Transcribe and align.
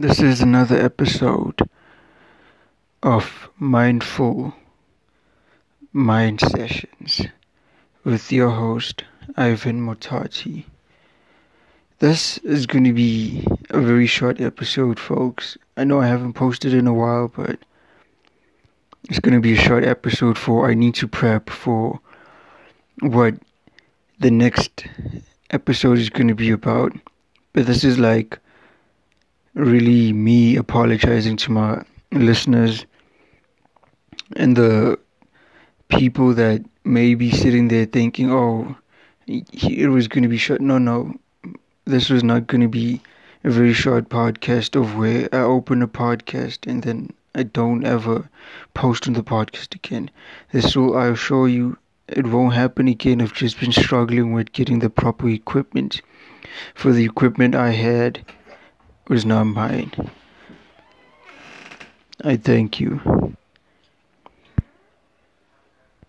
This 0.00 0.20
is 0.20 0.40
another 0.40 0.80
episode 0.80 1.60
of 3.02 3.50
Mindful 3.58 4.54
Mind 5.92 6.40
Sessions 6.40 7.26
with 8.02 8.32
your 8.32 8.48
host, 8.48 9.04
Ivan 9.36 9.86
Motati. 9.86 10.64
This 11.98 12.38
is 12.38 12.64
going 12.64 12.84
to 12.84 12.94
be 12.94 13.46
a 13.68 13.78
very 13.78 14.06
short 14.06 14.40
episode, 14.40 14.98
folks. 14.98 15.58
I 15.76 15.84
know 15.84 16.00
I 16.00 16.06
haven't 16.06 16.32
posted 16.32 16.72
in 16.72 16.86
a 16.86 16.94
while, 16.94 17.28
but 17.28 17.58
it's 19.10 19.20
going 19.20 19.34
to 19.34 19.40
be 19.40 19.52
a 19.52 19.62
short 19.62 19.84
episode 19.84 20.38
for 20.38 20.66
I 20.66 20.72
need 20.72 20.94
to 20.94 21.08
prep 21.08 21.50
for 21.50 22.00
what 23.02 23.34
the 24.18 24.30
next 24.30 24.82
episode 25.50 25.98
is 25.98 26.08
going 26.08 26.28
to 26.28 26.34
be 26.34 26.50
about. 26.50 26.94
But 27.52 27.66
this 27.66 27.84
is 27.84 27.98
like 27.98 28.38
really 29.54 30.12
me 30.12 30.56
apologizing 30.56 31.36
to 31.36 31.52
my 31.52 31.82
listeners 32.12 32.86
and 34.36 34.56
the 34.56 34.98
people 35.88 36.34
that 36.34 36.64
may 36.84 37.14
be 37.14 37.30
sitting 37.30 37.68
there 37.68 37.86
thinking, 37.86 38.30
oh, 38.30 38.76
it 39.26 39.90
was 39.90 40.08
going 40.08 40.22
to 40.22 40.28
be 40.28 40.38
short. 40.38 40.60
No, 40.60 40.78
no, 40.78 41.14
this 41.84 42.10
was 42.10 42.22
not 42.22 42.46
going 42.46 42.60
to 42.60 42.68
be 42.68 43.00
a 43.44 43.50
very 43.50 43.72
short 43.72 44.08
podcast 44.08 44.80
of 44.80 44.96
where 44.96 45.28
I 45.32 45.38
open 45.38 45.82
a 45.82 45.88
podcast 45.88 46.70
and 46.70 46.82
then 46.82 47.10
I 47.34 47.44
don't 47.44 47.84
ever 47.84 48.28
post 48.74 49.06
on 49.06 49.14
the 49.14 49.22
podcast 49.22 49.74
again. 49.74 50.10
This 50.52 50.76
will, 50.76 50.96
I 50.96 51.06
assure 51.08 51.48
you, 51.48 51.78
it 52.08 52.26
won't 52.26 52.54
happen 52.54 52.88
again. 52.88 53.20
I've 53.20 53.32
just 53.32 53.60
been 53.60 53.72
struggling 53.72 54.32
with 54.32 54.52
getting 54.52 54.80
the 54.80 54.90
proper 54.90 55.28
equipment. 55.28 56.02
For 56.74 56.92
the 56.92 57.04
equipment 57.04 57.54
I 57.54 57.70
had 57.70 58.24
was 59.10 59.26
not 59.26 59.42
mine. 59.42 59.90
I 62.22 62.36
thank 62.36 62.78
you. 62.78 63.34